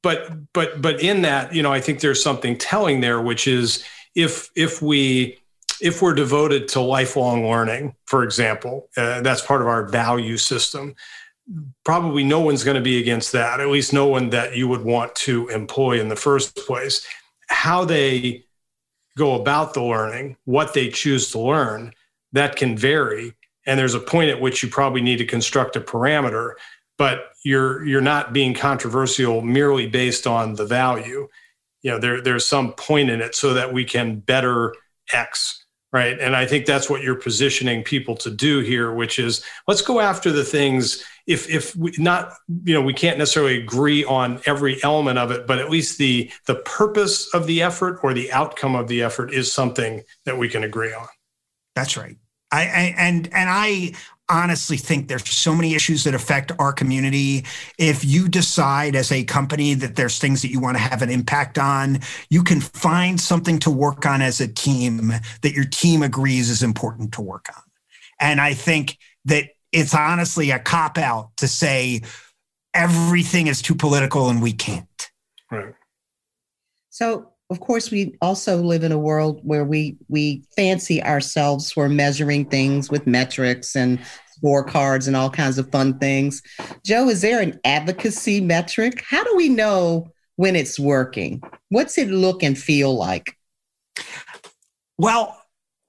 [0.00, 3.84] but but but in that, you know, I think there's something telling there, which is
[4.14, 5.38] if if we
[5.80, 10.94] if we're devoted to lifelong learning, for example, uh, that's part of our value system
[11.84, 14.82] probably no one's going to be against that, at least no one that you would
[14.82, 17.06] want to employ in the first place.
[17.48, 18.44] How they
[19.16, 21.92] go about the learning, what they choose to learn,
[22.32, 23.34] that can vary.
[23.66, 26.52] And there's a point at which you probably need to construct a parameter,
[26.96, 31.28] but you're you're not being controversial merely based on the value.
[31.82, 34.74] You know, there there's some point in it so that we can better
[35.12, 39.42] X right and i think that's what you're positioning people to do here which is
[39.66, 42.32] let's go after the things if if we not
[42.64, 46.28] you know we can't necessarily agree on every element of it but at least the
[46.46, 50.48] the purpose of the effort or the outcome of the effort is something that we
[50.48, 51.06] can agree on
[51.76, 52.16] that's right
[52.50, 53.92] I, I, and and I
[54.30, 57.44] honestly think there's so many issues that affect our community.
[57.78, 61.10] If you decide as a company that there's things that you want to have an
[61.10, 65.12] impact on, you can find something to work on as a team
[65.42, 67.62] that your team agrees is important to work on.
[68.20, 72.02] And I think that it's honestly a cop out to say
[72.74, 75.10] everything is too political and we can't.
[75.50, 75.74] Right.
[76.90, 81.88] So of course we also live in a world where we we fancy ourselves for
[81.88, 83.98] measuring things with metrics and
[84.38, 86.42] scorecards and all kinds of fun things
[86.84, 92.08] joe is there an advocacy metric how do we know when it's working what's it
[92.08, 93.36] look and feel like
[94.98, 95.40] well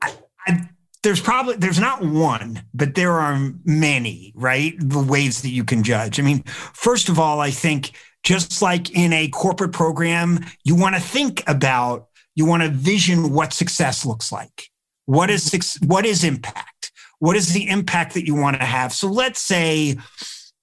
[0.02, 0.14] I,
[0.48, 0.70] I,
[1.04, 5.82] there's probably there's not one but there are many right the ways that you can
[5.82, 7.92] judge i mean first of all i think
[8.24, 13.34] just like in a corporate program, you want to think about, you want to vision
[13.34, 14.70] what success looks like.
[15.06, 16.92] What is what is impact?
[17.20, 18.94] What is the impact that you want to have?
[18.94, 19.98] So let's say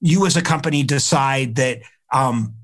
[0.00, 1.80] you as a company decide that
[2.12, 2.54] um,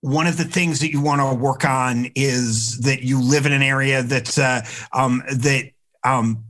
[0.00, 3.52] one of the things that you want to work on is that you live in
[3.52, 5.70] an area that's uh, um, that
[6.02, 6.44] um,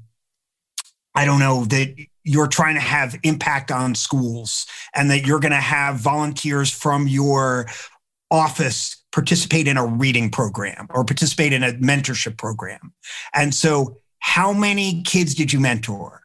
[1.14, 5.52] I don't know that you're trying to have impact on schools and that you're going
[5.52, 7.66] to have volunteers from your
[8.30, 12.92] office participate in a reading program or participate in a mentorship program.
[13.34, 16.22] And so, how many kids did you mentor?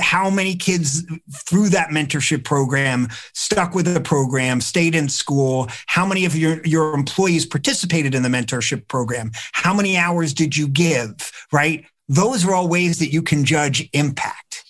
[0.00, 1.04] How many kids
[1.46, 5.68] through that mentorship program stuck with the program, stayed in school?
[5.86, 9.32] How many of your, your employees participated in the mentorship program?
[9.52, 11.14] How many hours did you give?
[11.52, 11.84] Right?
[12.08, 14.64] Those are all ways that you can judge impact.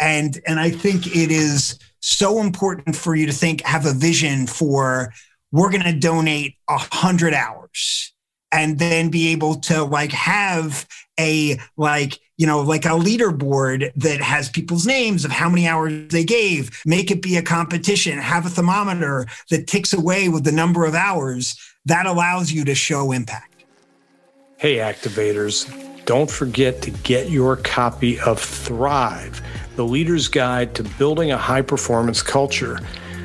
[0.00, 4.46] And, and I think it is so important for you to think, have a vision
[4.46, 5.12] for
[5.50, 8.12] we're going to donate a hundred hours
[8.52, 10.86] and then be able to like have
[11.18, 16.08] a like you know like a leaderboard that has people's names of how many hours
[16.08, 20.52] they gave make it be a competition have a thermometer that ticks away with the
[20.52, 23.64] number of hours that allows you to show impact
[24.56, 25.70] hey activators
[26.08, 29.42] don't forget to get your copy of thrive
[29.76, 32.80] the Leader's Guide to Building a High Performance Culture.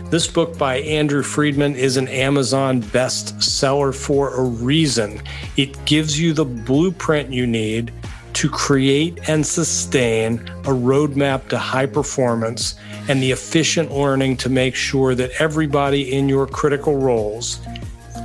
[0.10, 5.22] This book by Andrew Friedman is an Amazon bestseller for a reason.
[5.56, 7.94] It gives you the blueprint you need
[8.34, 12.76] to create and sustain a roadmap to high performance
[13.08, 17.60] and the efficient learning to make sure that everybody in your critical roles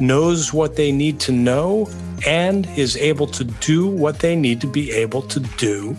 [0.01, 1.89] knows what they need to know
[2.27, 5.97] and is able to do what they need to be able to do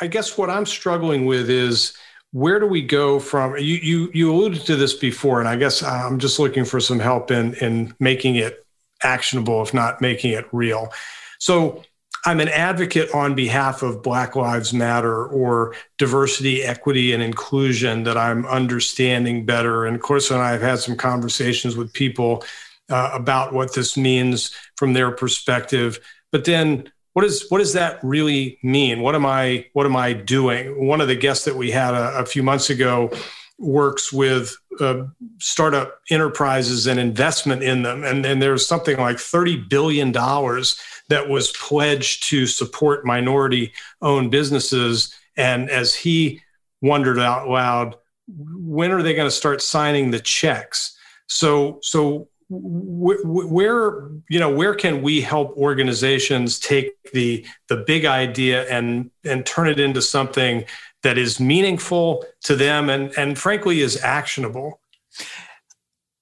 [0.00, 1.96] i guess what i'm struggling with is
[2.32, 5.82] where do we go from you you you alluded to this before and i guess
[5.82, 8.63] i'm just looking for some help in in making it
[9.04, 10.92] actionable if not making it real
[11.38, 11.82] so
[12.26, 18.16] I'm an advocate on behalf of Black Lives Matter or diversity, equity, and inclusion that
[18.16, 19.84] I'm understanding better.
[19.84, 22.42] And of course, and I have had some conversations with people
[22.88, 26.00] uh, about what this means from their perspective.
[26.32, 29.00] But then what is what does that really mean?
[29.00, 30.86] What am I what am I doing?
[30.86, 33.10] One of the guests that we had a, a few months ago
[33.58, 35.04] works with uh,
[35.38, 41.28] startup enterprises and investment in them, and, and there's something like thirty billion dollars that
[41.28, 45.14] was pledged to support minority owned businesses.
[45.36, 46.40] And as he
[46.80, 47.96] wondered out loud,
[48.26, 50.96] when are they going to start signing the checks?
[51.26, 58.68] So so where you know where can we help organizations take the the big idea
[58.70, 60.64] and and turn it into something
[61.04, 64.80] that is meaningful to them and and frankly is actionable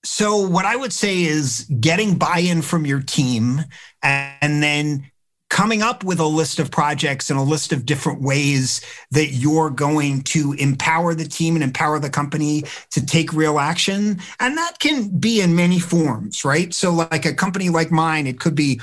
[0.04, 3.60] so what i would say is getting buy-in from your team
[4.02, 5.10] and then
[5.52, 8.80] coming up with a list of projects and a list of different ways
[9.10, 14.18] that you're going to empower the team and empower the company to take real action.
[14.40, 16.72] And that can be in many forms, right?
[16.72, 18.80] So, like a company like mine, it could be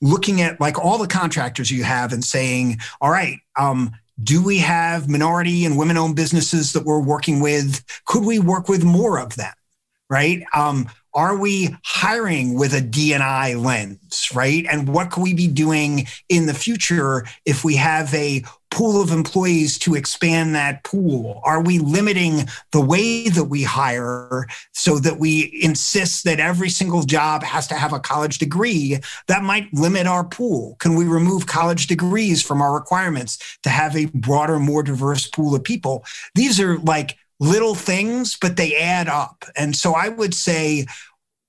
[0.00, 3.90] looking at like all the contractors you have and saying, all right, um,
[4.22, 7.84] do we have minority and women owned businesses that we're working with?
[8.06, 9.52] Could we work with more of them?
[10.08, 10.44] Right?
[10.54, 14.64] Um, are we hiring with a D&I lens, right?
[14.70, 18.42] And what can we be doing in the future if we have a
[18.72, 21.40] pool of employees to expand that pool?
[21.44, 27.02] Are we limiting the way that we hire so that we insist that every single
[27.02, 28.98] job has to have a college degree?
[29.28, 30.76] That might limit our pool.
[30.80, 35.54] Can we remove college degrees from our requirements to have a broader, more diverse pool
[35.54, 36.04] of people?
[36.34, 39.44] These are like little things, but they add up.
[39.54, 40.86] And so I would say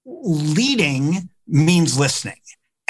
[0.06, 2.36] leading means listening.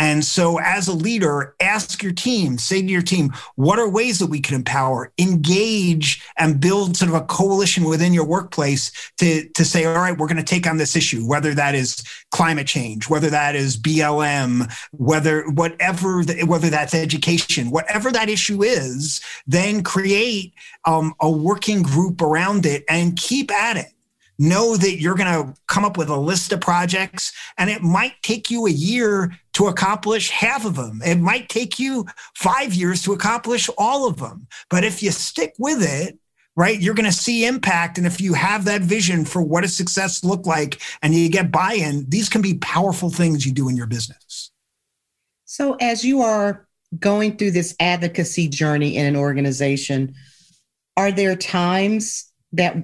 [0.04, 4.20] And so, as a leader, ask your team, say to your team, what are ways
[4.20, 9.48] that we can empower, engage, and build sort of a coalition within your workplace to,
[9.48, 12.68] to say, all right, we're going to take on this issue, whether that is climate
[12.68, 19.22] change, whether that is BLM, whether whatever, the, whether that's education, whatever that issue is,
[19.48, 23.94] then create um, a working group around it and keep at it
[24.40, 28.14] know that you're going to come up with a list of projects and it might
[28.24, 31.02] take you a year to accomplish half of them.
[31.06, 32.06] It might take you
[32.36, 34.48] five years to accomplish all of them.
[34.70, 36.18] But if you stick with it,
[36.56, 37.98] right, you're going to see impact.
[37.98, 41.52] And if you have that vision for what a success look like and you get
[41.52, 44.52] buy in, these can be powerful things you do in your business.
[45.46, 46.68] So as you are
[47.00, 50.16] going through this advocacy journey in an organization,
[50.98, 52.76] are there times that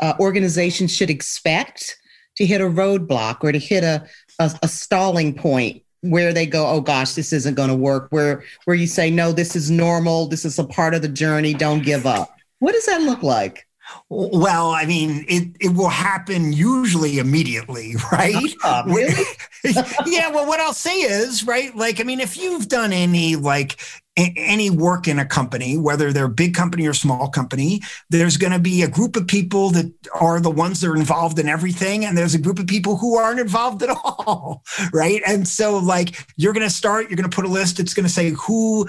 [0.00, 1.98] uh, organizations should expect
[2.36, 4.06] to hit a roadblock or to hit a,
[4.38, 8.08] a, a stalling point where they go, oh gosh, this isn't going to work.
[8.10, 10.28] Where where you say, no, this is normal.
[10.28, 11.54] This is a part of the journey.
[11.54, 12.34] Don't give up.
[12.60, 13.67] What does that look like?
[14.08, 18.54] Well, I mean, it, it will happen usually immediately, right?
[18.64, 19.24] Uh, really?
[20.06, 20.30] yeah.
[20.30, 21.74] Well, what I'll say is, right?
[21.76, 23.78] Like, I mean, if you've done any like
[24.18, 27.80] any work in a company, whether they're a big company or small company,
[28.10, 31.38] there's going to be a group of people that are the ones that are involved
[31.38, 32.04] in everything.
[32.04, 34.64] And there's a group of people who aren't involved at all.
[34.92, 35.22] Right.
[35.26, 37.78] And so like you're going to start, you're going to put a list.
[37.78, 38.88] It's going to say who,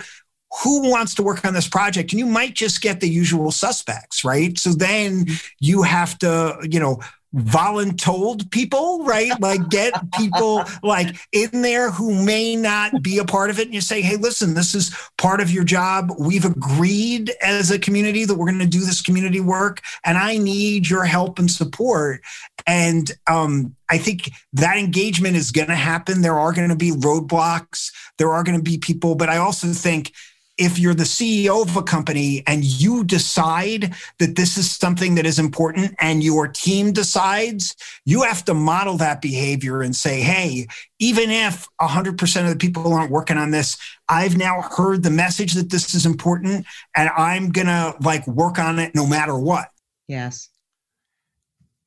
[0.63, 4.23] who wants to work on this project and you might just get the usual suspects
[4.23, 5.25] right so then
[5.59, 6.99] you have to you know
[7.35, 9.39] voluntold people, right?
[9.39, 13.65] Like get people like in there who may not be a part of it.
[13.65, 16.11] And you say, hey, listen, this is part of your job.
[16.17, 20.37] We've agreed as a community that we're going to do this community work, and I
[20.37, 22.21] need your help and support.
[22.65, 26.21] And um, I think that engagement is going to happen.
[26.21, 27.91] There are going to be roadblocks.
[28.17, 30.13] There are going to be people, but I also think
[30.59, 35.25] if you're the CEO of a company and you decide that this is something that
[35.25, 40.67] is important and your team decides, you have to model that behavior and say, hey,
[40.99, 43.77] even if 100% of the people aren't working on this,
[44.09, 48.59] I've now heard the message that this is important and I'm going to like work
[48.59, 49.69] on it no matter what.
[50.07, 50.49] Yes.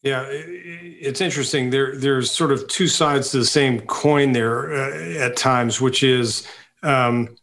[0.03, 1.71] Yeah, it's interesting.
[1.71, 6.03] There, there's sort of two sides to the same coin there uh, at times, which
[6.03, 6.49] is
[6.83, 7.37] um,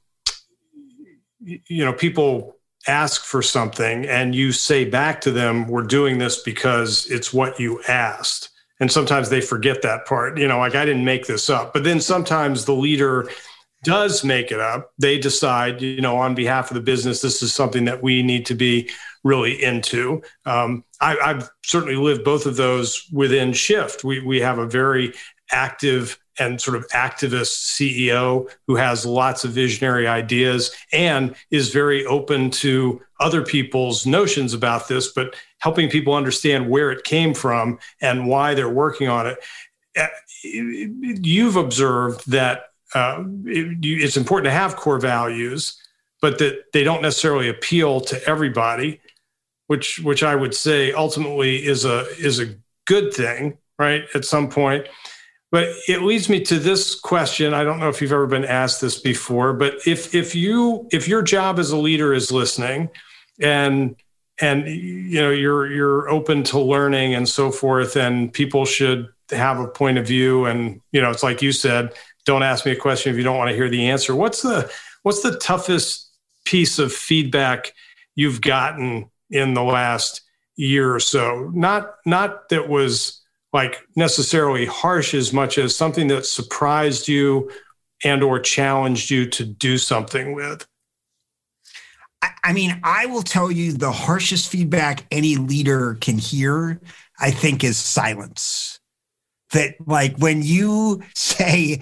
[1.42, 2.56] you know people
[2.88, 7.60] ask for something and you say back to them we're doing this because it's what
[7.60, 8.50] you asked.
[8.82, 11.74] And sometimes they forget that part you know like i didn't make this up.
[11.74, 13.30] But then sometimes the leader
[13.84, 14.92] does make it up.
[14.98, 18.46] They decide you know on behalf of the business this is something that we need
[18.48, 18.90] to be
[19.24, 20.22] really into.
[20.46, 24.04] Um, I, have certainly lived both of those within shift.
[24.04, 25.14] We, we have a very
[25.52, 32.06] active and sort of activist CEO who has lots of visionary ideas and is very
[32.06, 37.80] open to other people's notions about this, but helping people understand where it came from
[38.02, 39.38] and why they're working on it.
[39.98, 40.08] Uh,
[40.44, 45.80] you've observed that uh, it's important to have core values,
[46.22, 49.00] but that they don't necessarily appeal to everybody,
[49.68, 54.06] which which I would say ultimately is a is a good thing, right?
[54.16, 54.88] At some point.
[55.52, 57.56] But it leads me to this question.
[57.56, 61.08] I don't know if you've ever been asked this before, but if if you if
[61.08, 62.89] your job as a leader is listening
[63.41, 63.95] and
[64.41, 69.60] and you know you're you're open to learning and so forth and people should have
[69.60, 71.93] a point of view and you know it's like you said
[72.26, 74.72] don't ask me a question if you don't want to hear the answer what's the
[75.04, 76.10] what's the toughest
[76.45, 77.74] piece of feedback
[78.16, 80.22] you've gotten in the last
[80.56, 83.18] year or so not not that was
[83.54, 87.50] like necessarily harsh as much as something that surprised you
[88.04, 90.66] and or challenged you to do something with
[92.43, 96.82] I mean, I will tell you the harshest feedback any leader can hear,
[97.20, 98.80] I think, is silence.
[99.54, 101.82] That, like, when you say,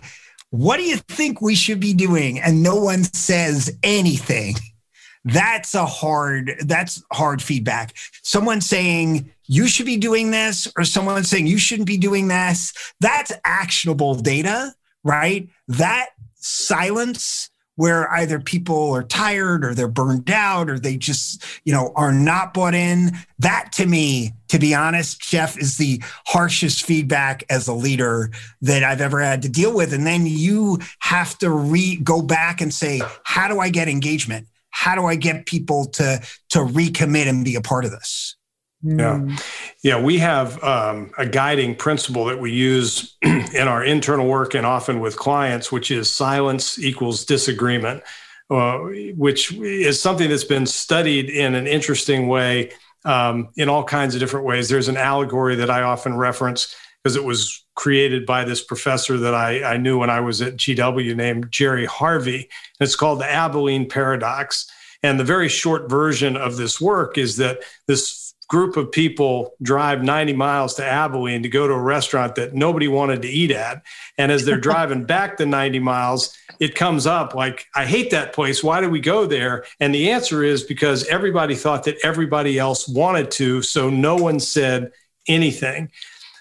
[0.50, 2.40] What do you think we should be doing?
[2.40, 4.56] And no one says anything.
[5.26, 7.94] That's a hard, that's hard feedback.
[8.24, 12.74] Someone saying you should be doing this, or someone saying you shouldn't be doing this,
[13.00, 14.74] that's actionable data,
[15.04, 15.50] right?
[15.68, 21.72] That silence where either people are tired or they're burned out or they just, you
[21.72, 23.12] know, are not bought in.
[23.38, 28.32] That to me, to be honest, Jeff, is the harshest feedback as a leader
[28.62, 29.94] that I've ever had to deal with.
[29.94, 34.48] And then you have to re go back and say, how do I get engagement?
[34.72, 36.20] How do I get people to
[36.50, 38.36] to recommit and be a part of this?
[38.84, 39.18] Yeah.
[39.18, 39.36] Hmm.
[39.84, 40.02] Yeah.
[40.02, 45.00] We have um, a guiding principle that we use in our internal work and often
[45.00, 48.04] with clients, which is silence equals disagreement,
[48.50, 48.78] uh,
[49.16, 52.72] which is something that's been studied in an interesting way
[53.06, 54.70] um, in all kinds of different ways.
[54.70, 59.34] There's an allegory that I often reference because it was created by this professor that
[59.34, 62.50] I, I knew when I was at GW named Jerry Harvey.
[62.80, 64.70] And it's called the Abilene Paradox.
[65.04, 68.10] And the very short version of this work is that this
[68.48, 72.88] group of people drive 90 miles to Abilene to go to a restaurant that nobody
[72.88, 73.84] wanted to eat at.
[74.18, 78.34] And as they're driving back the 90 miles, it comes up like, I hate that
[78.34, 78.64] place.
[78.64, 79.66] Why did we go there?
[79.80, 83.62] And the answer is because everybody thought that everybody else wanted to.
[83.62, 84.92] So no one said
[85.28, 85.92] anything.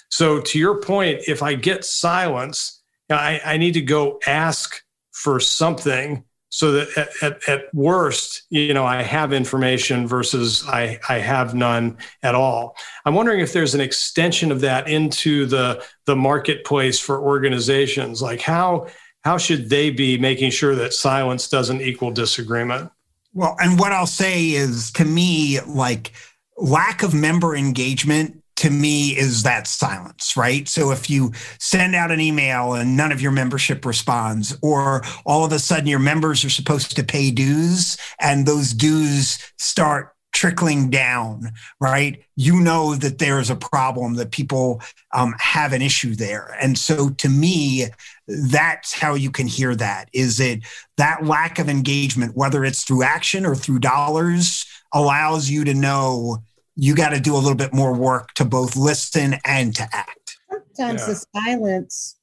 [0.08, 4.82] So to your point, if I get silence, I, I need to go ask
[5.12, 6.24] for something
[6.56, 11.54] so that at, at, at, worst you know i have information versus I, I have
[11.54, 12.76] none at all.
[13.04, 18.22] I'm wondering if there's an extension of that into the the marketplace for organizations.
[18.22, 18.86] Like how
[19.22, 22.90] how should they be making sure that silence doesn't equal disagreement?
[23.34, 26.12] Well and what i'll say is to me like
[26.56, 30.66] lack of member engagement to me is that silence, right?
[30.68, 35.44] So if you send out an email and none of your membership responds, or all
[35.44, 40.90] of a sudden your members are supposed to pay dues and those dues start trickling
[40.90, 41.50] down,
[41.80, 42.22] right?
[42.36, 44.82] You know that there's a problem, that people
[45.14, 46.54] um, have an issue there.
[46.60, 47.86] And so to me,
[48.28, 50.60] that's how you can hear that is it
[50.98, 56.42] that lack of engagement, whether it's through action or through dollars, allows you to know
[56.76, 60.36] you got to do a little bit more work to both listen and to act.
[60.74, 61.06] Sometimes yeah.
[61.06, 62.16] the silence,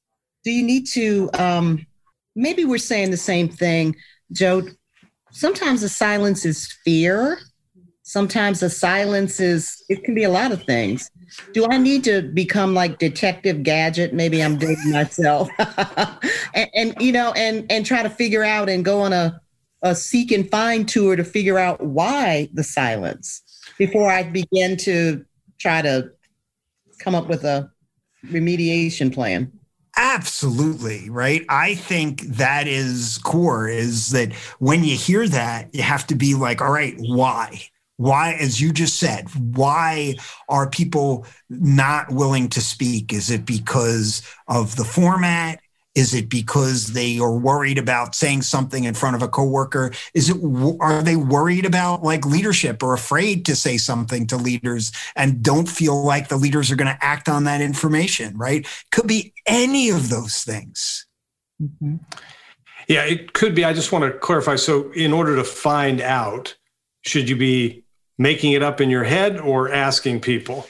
[0.44, 1.84] do you need to, um,
[2.36, 3.96] maybe we're saying the same thing,
[4.32, 4.62] Joe.
[5.32, 7.38] Sometimes the silence is fear.
[8.02, 11.10] Sometimes the silence is, it can be a lot of things.
[11.52, 14.12] Do I need to become like Detective Gadget?
[14.12, 15.48] Maybe I'm dating myself.
[16.54, 19.40] and, and, you know, and, and try to figure out and go on a,
[19.82, 23.42] a seek and find tour to figure out why the silence
[23.78, 25.24] before I begin to
[25.58, 26.10] try to
[26.98, 27.70] come up with a
[28.26, 29.52] remediation plan.
[29.96, 31.44] Absolutely, right?
[31.48, 36.34] I think that is core is that when you hear that, you have to be
[36.34, 37.62] like, all right, why?
[37.96, 40.16] Why, as you just said, why
[40.48, 43.12] are people not willing to speak?
[43.12, 45.60] Is it because of the format?
[45.94, 49.92] Is it because they are worried about saying something in front of a coworker?
[50.12, 50.36] Is it
[50.80, 55.68] are they worried about like leadership or afraid to say something to leaders and don't
[55.68, 58.36] feel like the leaders are going to act on that information?
[58.36, 58.66] Right?
[58.90, 61.06] Could be any of those things.
[61.62, 61.96] Mm-hmm.
[62.88, 63.64] Yeah, it could be.
[63.64, 64.56] I just want to clarify.
[64.56, 66.54] So, in order to find out,
[67.02, 67.84] should you be
[68.18, 70.66] making it up in your head or asking people?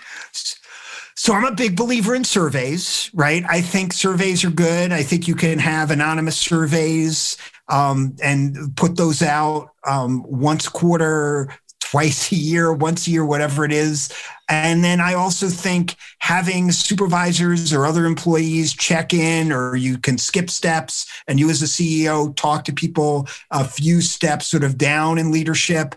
[1.17, 3.45] So I'm a big believer in surveys, right?
[3.49, 4.93] I think surveys are good.
[4.93, 7.37] I think you can have anonymous surveys
[7.69, 13.65] um, and put those out um, once quarter, twice a year, once a year, whatever
[13.65, 14.13] it is.
[14.49, 20.19] And then I also think having supervisors or other employees check in, or you can
[20.19, 24.77] skip steps, and you as a CEO talk to people a few steps sort of
[24.77, 25.95] down in leadership.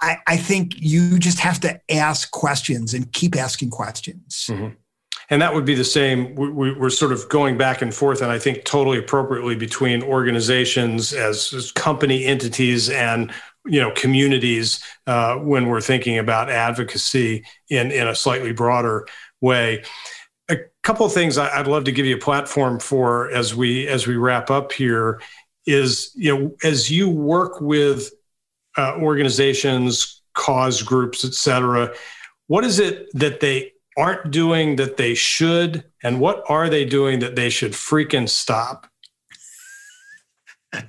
[0.00, 4.46] I, I think you just have to ask questions and keep asking questions.
[4.50, 4.74] Mm-hmm.
[5.28, 6.34] And that would be the same.
[6.34, 11.12] We, are sort of going back and forth, and I think totally appropriately between organizations
[11.12, 13.32] as, as company entities and
[13.64, 19.06] you know communities uh, when we're thinking about advocacy in in a slightly broader
[19.40, 19.82] way.
[20.48, 24.06] A couple of things I'd love to give you a platform for as we as
[24.06, 25.20] we wrap up here
[25.66, 28.12] is you know as you work with
[28.76, 31.92] uh, organizations, cause groups, et cetera.
[32.46, 37.20] What is it that they aren't doing that they should, and what are they doing
[37.20, 38.86] that they should freaking stop?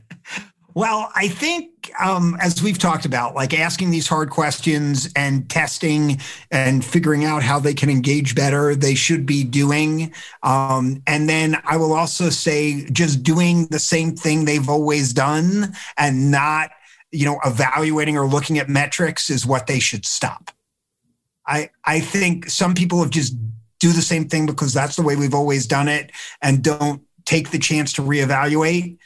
[0.78, 6.22] Well, I think um, as we've talked about, like asking these hard questions and testing
[6.52, 10.14] and figuring out how they can engage better, they should be doing.
[10.44, 15.74] Um, and then I will also say just doing the same thing they've always done
[15.98, 16.70] and not,
[17.12, 20.52] you know, evaluating or looking at metrics is what they should stop.
[21.48, 23.36] I I think some people have just
[23.80, 27.52] do the same thing because that's the way we've always done it and don't take
[27.52, 28.98] the chance to reevaluate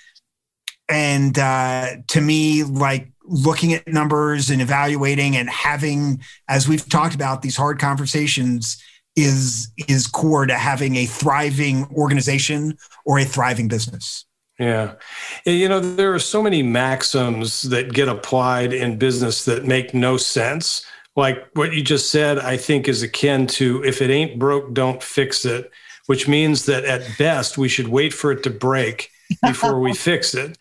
[0.91, 7.15] and uh, to me, like looking at numbers and evaluating and having, as we've talked
[7.15, 8.81] about, these hard conversations
[9.15, 14.25] is is core to having a thriving organization or a thriving business.
[14.62, 14.93] Yeah.
[15.43, 20.18] You know, there are so many maxims that get applied in business that make no
[20.18, 20.86] sense.
[21.16, 25.01] Like what you just said, I think is akin to if it ain't broke, don't
[25.01, 25.72] fix it,
[26.05, 29.09] which means that at best we should wait for it to break
[29.41, 30.57] before we fix it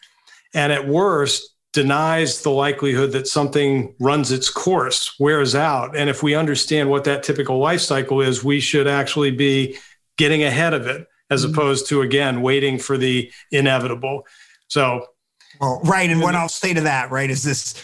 [0.54, 5.96] and at worst denies the likelihood that something runs its course, wears out.
[5.96, 9.78] And if we understand what that typical life cycle is, we should actually be
[10.16, 11.54] getting ahead of it as mm-hmm.
[11.54, 14.26] opposed to, again, waiting for the inevitable.
[14.68, 15.06] So,
[15.60, 16.10] well, right.
[16.10, 17.74] And what I'll say to that, right, is this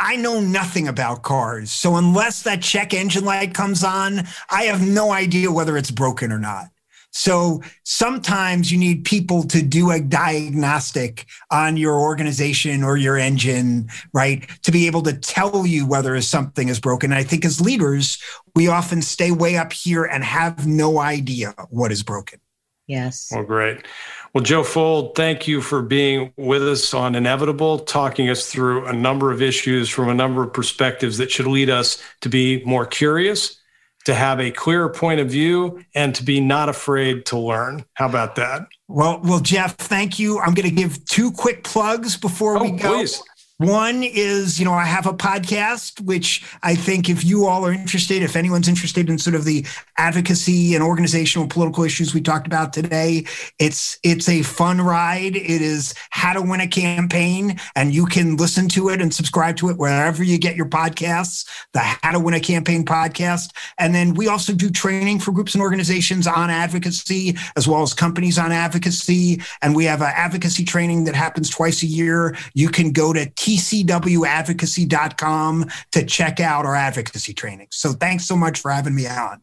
[0.00, 1.70] I know nothing about cars.
[1.70, 6.32] So unless that check engine light comes on, I have no idea whether it's broken
[6.32, 6.68] or not.
[7.12, 13.88] So sometimes you need people to do a diagnostic on your organization or your engine,
[14.12, 14.48] right?
[14.62, 17.10] To be able to tell you whether something is broken.
[17.10, 18.22] And I think as leaders,
[18.54, 22.40] we often stay way up here and have no idea what is broken.
[22.86, 23.28] Yes.
[23.32, 23.84] Well, great.
[24.32, 28.92] Well, Joe Fuld, thank you for being with us on Inevitable, talking us through a
[28.92, 32.86] number of issues from a number of perspectives that should lead us to be more
[32.86, 33.59] curious
[34.04, 37.84] to have a clear point of view and to be not afraid to learn.
[37.94, 38.66] How about that?
[38.88, 40.38] Well, well, Jeff, thank you.
[40.40, 42.96] I'm going to give two quick plugs before oh, we go.
[42.96, 43.22] Please.
[43.60, 47.74] One is, you know, I have a podcast, which I think if you all are
[47.74, 49.66] interested, if anyone's interested in sort of the
[49.98, 53.26] advocacy and organizational political issues we talked about today,
[53.58, 55.36] it's it's a fun ride.
[55.36, 59.58] It is how to win a campaign, and you can listen to it and subscribe
[59.58, 61.46] to it wherever you get your podcasts.
[61.74, 65.52] The How to Win a Campaign podcast, and then we also do training for groups
[65.52, 70.64] and organizations on advocacy as well as companies on advocacy, and we have an advocacy
[70.64, 72.34] training that happens twice a year.
[72.54, 73.26] You can go to
[73.56, 77.68] tcwadvocacy.com to check out our advocacy training.
[77.70, 79.42] So thanks so much for having me on.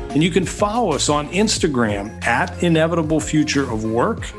[0.10, 4.32] And you can follow us on Instagram at Inevitable Future of Work.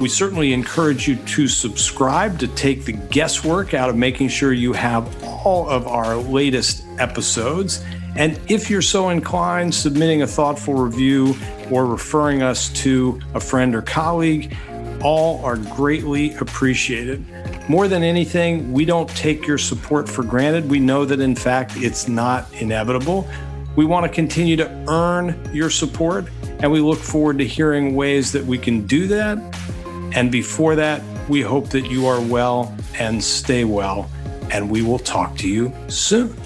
[0.00, 4.72] We certainly encourage you to subscribe to take the guesswork out of making sure you
[4.72, 7.84] have all of our latest episodes.
[8.16, 11.36] And if you're so inclined, submitting a thoughtful review
[11.70, 14.56] or referring us to a friend or colleague,
[15.04, 17.24] all are greatly appreciated.
[17.68, 20.68] More than anything, we don't take your support for granted.
[20.68, 23.28] We know that, in fact, it's not inevitable.
[23.76, 26.26] We want to continue to earn your support
[26.62, 29.38] And we look forward to hearing ways that we can do that.
[30.14, 34.08] And before that, we hope that you are well and stay well.
[34.52, 36.36] And we will talk to you soon.